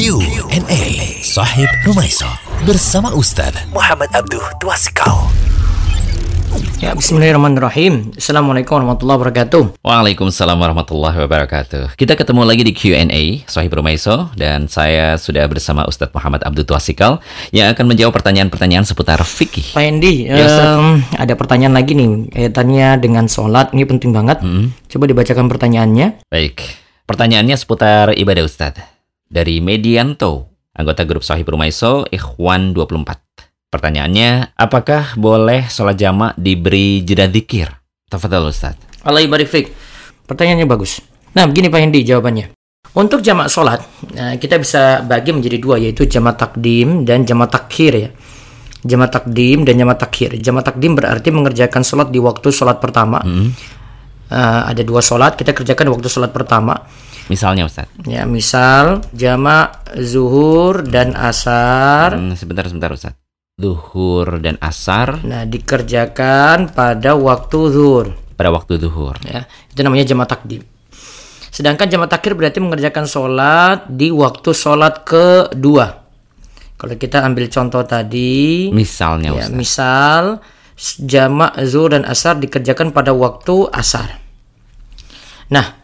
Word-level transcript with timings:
Q&A 0.00 1.20
Sahib 1.20 1.68
Rumaiso 1.84 2.24
bersama 2.64 3.12
Ustaz 3.12 3.52
Muhammad 3.68 4.08
Abduh 4.16 4.40
Twasikal. 4.56 5.28
Ya, 6.80 6.96
bismillahirrahmanirrahim. 6.96 8.16
Assalamualaikum 8.16 8.80
warahmatullahi 8.80 9.20
wabarakatuh. 9.20 9.84
Waalaikumsalam 9.84 10.56
warahmatullahi 10.56 11.20
wabarakatuh. 11.20 12.00
Kita 12.00 12.16
ketemu 12.16 12.48
lagi 12.48 12.64
di 12.64 12.72
Q&A 12.72 13.44
Sahib 13.44 13.76
Rumaiso 13.76 14.32
dan 14.40 14.72
saya 14.72 15.20
sudah 15.20 15.44
bersama 15.52 15.84
Ustadz 15.84 16.16
Muhammad 16.16 16.48
Abdul 16.48 16.64
Twasikal 16.64 17.20
yang 17.52 17.68
akan 17.68 17.84
menjawab 17.84 18.16
pertanyaan-pertanyaan 18.16 18.88
seputar 18.88 19.20
fikih. 19.20 19.76
Pak 19.76 19.84
Endi, 19.84 20.24
Ya, 20.32 20.80
em, 20.80 21.04
ada 21.12 21.36
pertanyaan 21.36 21.76
lagi 21.76 21.92
nih 21.92 22.32
kaitannya 22.32 22.96
dengan 23.04 23.28
sholat. 23.28 23.76
Ini 23.76 23.84
penting 23.84 24.16
banget. 24.16 24.40
Hmm, 24.40 24.72
Coba 24.88 25.04
dibacakan 25.04 25.44
pertanyaannya. 25.44 26.24
baik. 26.32 26.88
Pertanyaannya 27.04 27.58
seputar 27.60 28.16
ibadah 28.16 28.48
Ustadz. 28.48 28.89
Dari 29.30 29.62
Medianto, 29.62 30.58
anggota 30.74 31.06
grup 31.06 31.22
Sahib 31.22 31.46
Rumaiso, 31.46 32.02
Ikhwan 32.10 32.74
24. 32.74 33.70
Pertanyaannya, 33.70 34.58
apakah 34.58 35.14
boleh 35.14 35.70
sholat 35.70 35.94
jamak 35.94 36.34
diberi 36.34 37.06
jeda 37.06 37.30
dikir? 37.30 37.70
Tafadhal 38.10 38.50
Ustadz. 38.50 39.06
Allah 39.06 39.22
ibarik 39.22 39.46
fiik. 39.46 39.70
Pertanyaannya 40.26 40.66
bagus. 40.66 40.98
Nah, 41.30 41.46
begini 41.46 41.70
Pak 41.70 41.78
Endi 41.78 42.02
jawabannya. 42.02 42.50
Untuk 42.90 43.22
jamak 43.22 43.46
sholat, 43.46 43.86
nah, 44.18 44.34
kita 44.34 44.58
bisa 44.58 45.06
bagi 45.06 45.30
menjadi 45.30 45.62
dua, 45.62 45.78
yaitu 45.78 46.10
jamak 46.10 46.34
takdim 46.34 47.06
dan 47.06 47.22
jamak 47.22 47.54
takhir 47.54 47.92
ya. 47.94 48.10
Jamak 48.82 49.14
takdim 49.14 49.62
dan 49.62 49.78
jamak 49.78 50.02
takhir. 50.02 50.34
Jamak 50.42 50.66
takdim 50.66 50.98
berarti 50.98 51.30
mengerjakan 51.30 51.86
sholat 51.86 52.10
di 52.10 52.18
waktu 52.18 52.50
sholat 52.50 52.82
pertama. 52.82 53.22
Hmm, 53.22 53.54
Eh, 54.30 54.62
ada 54.70 54.82
dua 54.86 55.02
sholat, 55.02 55.34
kita 55.34 55.50
kerjakan 55.50 55.90
di 55.90 55.92
waktu 55.98 56.06
sholat 56.06 56.30
pertama. 56.30 56.86
Misalnya 57.30 57.62
Ustadz. 57.62 57.94
Ya, 58.04 58.26
misal 58.26 59.06
jamak 59.14 59.86
zuhur 59.96 60.82
dan 60.82 61.14
asar. 61.14 62.18
Hmm, 62.18 62.34
sebentar, 62.34 62.66
sebentar 62.66 62.90
Ustadz. 62.90 63.14
Duhur 63.54 64.40
dan 64.40 64.56
asar 64.58 65.20
Nah, 65.22 65.44
dikerjakan 65.44 66.72
pada 66.72 67.12
waktu 67.14 67.58
zuhur. 67.70 68.06
pada 68.34 68.48
waktu 68.48 68.80
duhur. 68.80 69.14
Ya, 69.22 69.44
itu 69.68 69.84
namanya 69.84 70.02
jamak 70.02 70.26
takdim. 70.26 70.64
Sedangkan 71.52 71.86
jamak 71.86 72.08
takhir 72.08 72.32
berarti 72.34 72.56
mengerjakan 72.56 73.04
sholat 73.04 73.84
di 73.86 74.08
waktu 74.08 74.50
sholat 74.50 75.04
kedua. 75.04 75.86
Kalau 76.74 76.96
kita 76.96 77.20
ambil 77.20 77.46
contoh 77.46 77.84
tadi, 77.84 78.72
Misalnya 78.72 79.36
ya, 79.36 79.44
Ustaz. 79.44 79.52
misal 79.52 80.22
jamak 80.98 81.52
zuhur 81.62 81.92
dan 81.92 82.08
asar 82.08 82.40
dikerjakan 82.40 82.90
pada 82.90 83.12
waktu 83.12 83.68
asar. 83.70 84.16
Nah, 85.52 85.79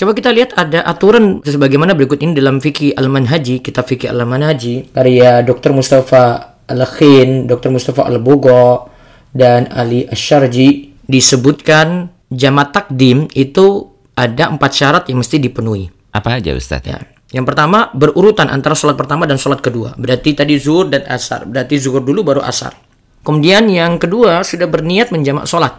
coba 0.00 0.16
kita 0.16 0.32
lihat 0.32 0.56
ada 0.56 0.80
aturan 0.88 1.44
sebagaimana 1.44 1.92
berikut 1.92 2.24
ini 2.24 2.32
dalam 2.32 2.56
fikih 2.56 2.96
al-manhaji, 2.96 3.60
kitab 3.60 3.84
fikih 3.84 4.08
al-manhaji 4.08 4.88
karya 4.96 5.44
Dr. 5.44 5.76
Mustafa 5.76 6.56
Al-Khin, 6.64 7.44
Dr. 7.44 7.68
Mustafa 7.68 8.08
Al-Bogo 8.08 8.88
dan 9.36 9.68
Ali 9.68 10.08
Asyarji 10.08 10.96
disebutkan 11.04 12.08
jamak 12.32 12.72
takdim 12.72 13.28
itu 13.36 13.92
ada 14.16 14.48
empat 14.48 14.72
syarat 14.72 15.04
yang 15.12 15.20
mesti 15.20 15.36
dipenuhi. 15.36 15.92
Apa 16.16 16.40
aja 16.40 16.56
Ustaz? 16.56 16.80
Ya. 16.88 17.04
Yang 17.30 17.54
pertama 17.54 17.92
berurutan 17.94 18.50
antara 18.50 18.74
sholat 18.74 18.96
pertama 18.98 19.28
dan 19.28 19.36
sholat 19.38 19.62
kedua. 19.62 19.94
Berarti 19.94 20.34
tadi 20.34 20.58
zuhur 20.58 20.90
dan 20.90 21.06
asar. 21.06 21.46
Berarti 21.46 21.78
zuhur 21.78 22.02
dulu 22.02 22.26
baru 22.26 22.42
asar. 22.42 22.74
Kemudian 23.22 23.70
yang 23.70 24.00
kedua 24.00 24.42
sudah 24.42 24.66
berniat 24.66 25.14
menjamak 25.14 25.46
sholat. 25.46 25.78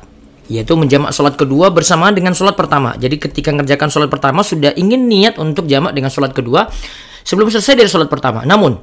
Yaitu 0.52 0.75
menjamak 0.75 1.16
sholat 1.16 1.39
kedua 1.39 1.71
bersamaan 1.71 2.11
dengan 2.11 2.35
sholat 2.35 2.59
pertama. 2.59 2.91
Jadi 2.99 3.16
ketika 3.16 3.55
mengerjakan 3.55 3.88
sholat 3.88 4.11
pertama 4.11 4.44
sudah 4.44 4.75
ingin 4.75 5.07
niat 5.07 5.39
untuk 5.39 5.63
jamak 5.71 5.95
dengan 5.95 6.11
sholat 6.11 6.35
kedua 6.35 6.67
sebelum 7.23 7.47
selesai 7.47 7.80
dari 7.80 7.88
sholat 7.88 8.11
pertama. 8.11 8.44
Namun 8.44 8.75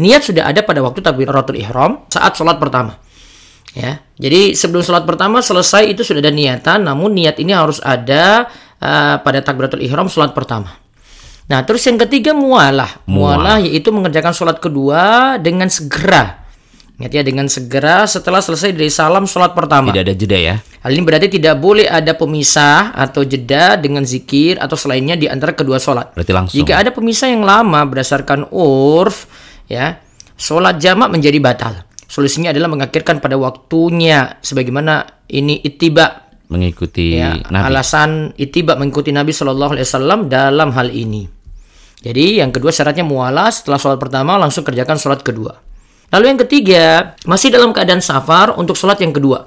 niat 0.00 0.24
sudah 0.24 0.48
ada 0.48 0.64
pada 0.64 0.80
waktu 0.80 1.04
takbiratul 1.04 1.60
ihram 1.60 2.08
saat 2.08 2.32
sholat 2.40 2.56
pertama. 2.56 2.96
Ya, 3.70 4.02
jadi 4.18 4.56
sebelum 4.58 4.82
sholat 4.82 5.06
pertama 5.06 5.38
selesai 5.44 5.86
itu 5.86 6.02
sudah 6.02 6.18
ada 6.18 6.34
niatan, 6.34 6.82
namun 6.82 7.14
niat 7.14 7.38
ini 7.38 7.54
harus 7.54 7.78
ada 7.78 8.50
uh, 8.82 9.22
pada 9.22 9.46
takbiratul 9.46 9.78
ihram 9.78 10.10
sholat 10.10 10.34
pertama. 10.34 10.74
Nah, 11.46 11.66
terus 11.66 11.82
yang 11.86 11.98
ketiga 11.98 12.30
mualah. 12.30 13.02
Mualah 13.10 13.58
yaitu 13.62 13.90
mengerjakan 13.90 14.30
sholat 14.30 14.62
kedua 14.62 15.34
dengan 15.38 15.66
segera. 15.66 16.39
Ingat 17.00 17.16
ya, 17.16 17.22
dengan 17.24 17.48
segera 17.48 18.04
setelah 18.04 18.44
selesai 18.44 18.76
dari 18.76 18.92
salam 18.92 19.24
sholat 19.24 19.56
pertama. 19.56 19.88
Tidak 19.88 20.04
ada 20.04 20.12
jeda 20.12 20.36
ya? 20.36 20.54
Hal 20.84 20.92
ini 20.92 21.00
berarti 21.00 21.32
tidak 21.32 21.56
boleh 21.56 21.88
ada 21.88 22.12
pemisah 22.12 22.92
atau 22.92 23.24
jeda 23.24 23.80
dengan 23.80 24.04
zikir 24.04 24.60
atau 24.60 24.76
selainnya 24.76 25.16
di 25.16 25.24
antara 25.24 25.56
kedua 25.56 25.80
sholat. 25.80 26.12
Berarti 26.12 26.32
langsung. 26.36 26.60
Jika 26.60 26.76
ada 26.76 26.92
pemisah 26.92 27.32
yang 27.32 27.40
lama 27.40 27.80
berdasarkan 27.88 28.52
urf, 28.52 29.24
ya, 29.64 29.96
sholat 30.36 30.76
jamak 30.76 31.08
menjadi 31.08 31.40
batal. 31.40 31.88
Solusinya 32.04 32.52
adalah 32.52 32.68
mengakhirkan 32.68 33.16
pada 33.24 33.40
waktunya, 33.40 34.36
sebagaimana 34.44 35.24
ini 35.32 35.56
ittiba, 35.64 36.28
Mengikuti 36.52 37.16
ya, 37.16 37.38
Nabi. 37.48 37.64
alasan 37.64 38.34
ittiba 38.36 38.76
mengikuti 38.76 39.08
Nabi 39.14 39.30
Shallallahu 39.32 39.72
Alaihi 39.78 39.86
Wasallam 39.88 40.28
dalam 40.28 40.74
hal 40.76 40.92
ini. 40.92 41.24
Jadi 42.02 42.44
yang 42.44 42.52
kedua 42.52 42.74
syaratnya 42.74 43.08
mualah 43.08 43.48
setelah 43.48 43.78
sholat 43.80 43.96
pertama 43.96 44.36
langsung 44.36 44.66
kerjakan 44.66 44.98
sholat 45.00 45.24
kedua. 45.24 45.69
Lalu 46.10 46.24
yang 46.26 46.40
ketiga 46.42 46.84
masih 47.22 47.54
dalam 47.54 47.70
keadaan 47.70 48.02
safar 48.02 48.58
untuk 48.58 48.74
sholat 48.74 48.98
yang 48.98 49.14
kedua. 49.14 49.46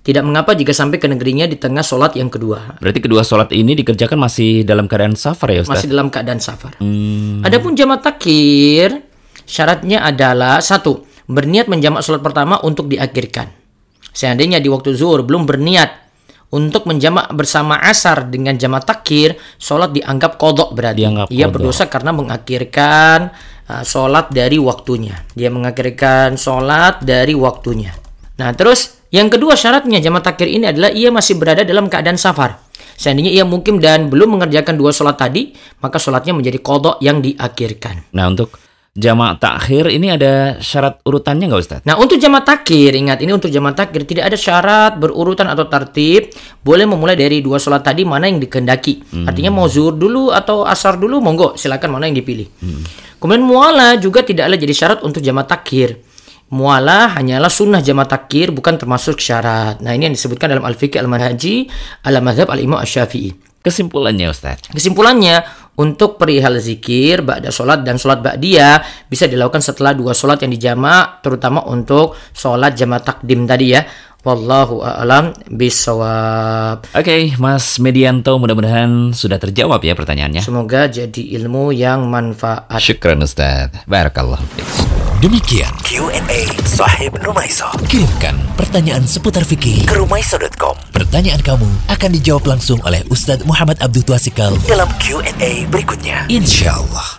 Tidak 0.00 0.24
mengapa 0.24 0.56
jika 0.56 0.72
sampai 0.72 0.96
ke 0.96 1.04
negerinya 1.04 1.44
di 1.44 1.60
tengah 1.60 1.84
sholat 1.84 2.16
yang 2.16 2.32
kedua. 2.32 2.80
Berarti 2.80 3.00
kedua 3.04 3.20
sholat 3.20 3.52
ini 3.52 3.76
dikerjakan 3.76 4.16
masih 4.16 4.64
dalam 4.64 4.88
keadaan 4.88 5.12
safar 5.12 5.52
ya 5.52 5.60
Ustaz? 5.60 5.84
Masih 5.84 5.88
dalam 5.92 6.08
keadaan 6.08 6.40
safar. 6.40 6.80
Hmm, 6.80 7.44
Adapun 7.44 7.76
jamak 7.76 8.00
takhir 8.00 9.04
syaratnya 9.44 10.00
adalah 10.00 10.64
satu 10.64 11.04
berniat 11.28 11.68
menjamak 11.68 12.00
sholat 12.00 12.24
pertama 12.24 12.56
untuk 12.64 12.88
diakhirkan. 12.88 13.52
Seandainya 14.16 14.64
di 14.64 14.72
waktu 14.72 14.96
zuhur 14.96 15.20
belum 15.28 15.44
berniat 15.44 16.08
untuk 16.48 16.88
menjamak 16.88 17.28
bersama 17.36 17.76
asar 17.76 18.32
dengan 18.32 18.56
jamak 18.56 18.88
takhir, 18.88 19.36
sholat 19.60 19.92
dianggap 19.92 20.40
kodok 20.40 20.72
berarti. 20.72 21.04
Dianggap 21.04 21.26
Ia 21.28 21.44
qadha. 21.44 21.52
berdosa 21.52 21.84
karena 21.92 22.16
mengakhirkan 22.16 23.18
uh, 23.68 23.84
sholat 23.84 24.32
dari 24.32 24.56
waktunya. 24.56 25.14
Dia 25.36 25.52
mengakhirkan 25.52 26.34
sholat 26.40 27.04
dari 27.04 27.36
waktunya. 27.36 27.92
Nah 28.40 28.50
terus 28.56 28.98
yang 29.12 29.28
kedua 29.32 29.56
syaratnya 29.56 30.00
jamak 30.00 30.24
takhir 30.24 30.48
ini 30.48 30.68
adalah 30.68 30.90
ia 30.92 31.08
masih 31.12 31.36
berada 31.36 31.62
dalam 31.64 31.86
keadaan 31.86 32.16
safar. 32.16 32.60
Seandainya 32.98 33.30
ia 33.30 33.44
mungkin 33.46 33.78
dan 33.78 34.10
belum 34.10 34.34
mengerjakan 34.34 34.74
dua 34.74 34.90
sholat 34.90 35.14
tadi, 35.14 35.54
maka 35.78 36.02
sholatnya 36.02 36.34
menjadi 36.34 36.58
kodok 36.58 36.98
yang 36.98 37.22
diakhirkan. 37.22 38.10
Nah 38.10 38.26
untuk 38.26 38.58
jamak 38.96 39.42
takhir 39.42 39.92
ini 39.92 40.14
ada 40.14 40.56
syarat 40.62 41.02
urutannya 41.04 41.50
nggak 41.50 41.60
Ustaz? 41.60 41.80
Nah 41.84 41.98
untuk 42.00 42.16
jamak 42.16 42.46
takhir, 42.46 42.96
ingat 42.96 43.18
ini 43.20 43.34
untuk 43.34 43.52
jamak 43.52 43.76
takhir 43.76 44.06
tidak 44.08 44.32
ada 44.32 44.36
syarat 44.38 44.96
berurutan 44.96 45.50
atau 45.50 45.68
tertib. 45.68 46.32
Boleh 46.62 46.88
memulai 46.88 47.18
dari 47.18 47.44
dua 47.44 47.60
sholat 47.60 47.84
tadi 47.84 48.06
mana 48.06 48.30
yang 48.30 48.40
dikehendaki. 48.40 49.24
Artinya 49.26 49.50
mau 49.52 49.66
zuhur 49.66 49.94
dulu 49.94 50.30
atau 50.32 50.64
asar 50.64 50.96
dulu, 50.96 51.18
monggo 51.20 51.54
silakan 51.58 51.98
mana 51.98 52.08
yang 52.08 52.16
dipilih. 52.18 52.48
Kemudian 53.18 53.42
muala 53.42 53.98
juga 53.98 54.22
tidaklah 54.22 54.54
jadi 54.54 54.74
syarat 54.74 54.98
untuk 55.02 55.18
jamak 55.18 55.50
takhir. 55.50 55.98
Muala 56.48 57.12
hanyalah 57.12 57.52
sunnah 57.52 57.84
jamak 57.84 58.08
takhir 58.08 58.56
bukan 58.56 58.80
termasuk 58.80 59.20
syarat. 59.20 59.84
Nah 59.84 59.92
ini 59.92 60.08
yang 60.08 60.16
disebutkan 60.16 60.48
dalam 60.48 60.64
Al-Fiqh 60.64 60.96
Al-Manhaji 60.96 61.68
Al-Madhab 62.08 62.48
Al-Imam 62.48 62.80
Asy-Syafi'i. 62.80 63.36
Kesimpulannya 63.58 64.32
Ustaz? 64.32 64.64
Kesimpulannya, 64.70 65.44
untuk 65.78 66.18
perihal 66.18 66.58
zikir, 66.58 67.22
ba'da 67.22 67.54
sholat 67.54 67.86
dan 67.86 67.96
sholat 67.96 68.18
ba'diyah 68.18 69.06
bisa 69.06 69.30
dilakukan 69.30 69.62
setelah 69.62 69.94
dua 69.94 70.10
sholat 70.10 70.42
yang 70.42 70.50
dijamak, 70.50 71.22
terutama 71.22 71.62
untuk 71.70 72.18
sholat 72.34 72.74
jamak 72.74 73.06
takdim 73.06 73.46
tadi 73.46 73.78
ya. 73.78 73.86
Wallahu 74.26 74.82
a'lam 74.82 75.30
bisawab. 75.46 76.90
Oke, 76.90 77.38
Mas 77.38 77.78
Medianto 77.78 78.34
mudah-mudahan 78.34 79.14
sudah 79.14 79.38
terjawab 79.38 79.78
ya 79.86 79.94
pertanyaannya. 79.94 80.42
Semoga 80.42 80.90
jadi 80.90 81.22
ilmu 81.38 81.70
yang 81.70 82.10
manfaat. 82.10 82.82
Syukran 82.82 83.22
Ustaz. 83.22 83.70
Barakallah. 83.86 84.42
Demikian 85.18 85.74
Q&A 85.82 86.46
Sahib 86.62 87.10
Rumaiso. 87.18 87.66
Kirimkan 87.90 88.38
pertanyaan 88.54 89.02
seputar 89.02 89.42
fikih 89.42 89.82
ke 89.82 89.98
rumaiso.com. 89.98 90.78
Pertanyaan 90.94 91.42
kamu 91.42 91.66
akan 91.90 92.10
dijawab 92.14 92.46
langsung 92.46 92.78
oleh 92.86 93.02
Ustadz 93.10 93.42
Muhammad 93.42 93.82
Abdul 93.82 94.06
Twasikal 94.06 94.54
dalam 94.70 94.86
Q&A 95.02 95.66
berikutnya. 95.74 96.22
Insya 96.30 96.78
Allah. 96.78 97.17